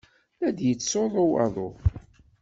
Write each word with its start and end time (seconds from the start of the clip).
La 0.39 0.49
d-yettsuḍu 0.57 1.25
waḍu. 1.31 1.69